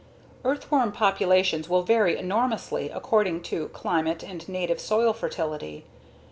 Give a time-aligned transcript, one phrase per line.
[0.43, 5.85] Earthworm populations will vary enormously according to climate and native soil fertility.